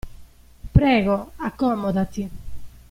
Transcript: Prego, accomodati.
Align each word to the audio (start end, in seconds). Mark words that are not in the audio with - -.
Prego, 0.77 1.31
accomodati. 1.37 2.27